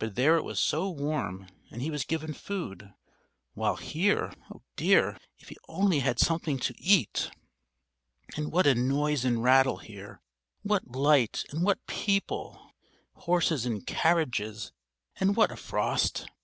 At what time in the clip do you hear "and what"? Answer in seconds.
8.36-8.66, 11.50-11.86, 15.20-15.52